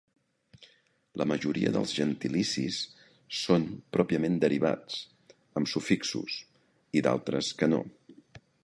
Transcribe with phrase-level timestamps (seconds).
[1.21, 2.79] La majoria dels gentilicis
[3.41, 3.69] són
[3.99, 4.99] pròpiament derivats,
[5.63, 6.41] amb sufixos,
[7.01, 7.85] i d'altres que no.